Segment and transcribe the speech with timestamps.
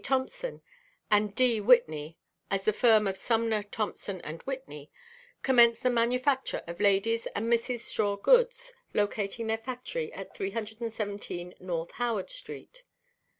[0.03, 0.63] Thompson
[1.11, 1.61] and D.
[1.61, 2.17] Whitney,
[2.49, 4.89] as the firm of Sumner, Thompson & Whitney,
[5.43, 11.85] commenced the manufacture of ladies' and misses' straw goods, locating their factory at 317 N.
[11.97, 12.81] Howard street.